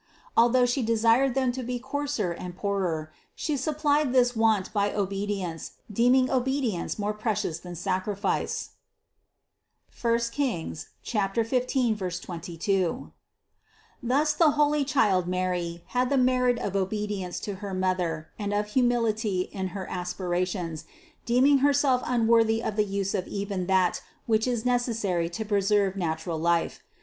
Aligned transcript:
Although 0.35 0.65
She 0.65 0.81
desired 0.81 1.35
them 1.35 1.51
to 1.51 1.61
be 1.61 1.77
coarser 1.77 2.31
and 2.31 2.55
THE 2.55 2.59
CONCEPTION 2.59 3.13
317 3.13 3.13
poorer, 3.13 3.13
She 3.35 3.55
supplied 3.55 4.11
this 4.13 4.35
want 4.35 4.73
by 4.73 4.91
obedience, 4.91 5.73
deeming 5.93 6.27
obedience 6.27 6.97
more 6.97 7.13
precious 7.13 7.59
than 7.59 7.75
sacrifice 7.75 8.71
(I 10.03 10.17
Kings 10.31 10.87
15, 11.03 11.95
22). 11.99 13.11
Thus 14.01 14.33
the 14.33 14.45
most 14.47 14.55
holy 14.55 14.83
child 14.83 15.27
Mary 15.27 15.83
had 15.89 16.09
the 16.09 16.17
merit 16.17 16.57
of 16.57 16.75
obe 16.75 16.93
dience 17.07 17.39
to 17.43 17.55
her 17.61 17.75
mother 17.75 18.29
and 18.39 18.55
of 18.55 18.69
humility 18.69 19.41
in 19.51 19.67
her 19.67 19.87
aspirations, 19.87 20.85
deeming 21.27 21.59
Herself 21.59 22.01
unworthy 22.05 22.63
of 22.63 22.75
the 22.75 22.85
use 22.85 23.13
of 23.13 23.27
even 23.27 23.67
that 23.67 24.01
which 24.25 24.47
is 24.47 24.65
necessary 24.65 25.29
to 25.29 25.45
preserve 25.45 25.95
natural 25.95 26.39
life. 26.39 26.81